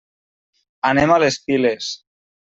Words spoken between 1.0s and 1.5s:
a les